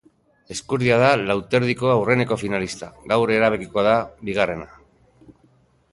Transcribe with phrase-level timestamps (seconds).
[0.53, 3.95] Ezkurdia da Lau eta Erdiko aurreneko finalista; gaur erabakiko da
[4.31, 4.71] bigarrena.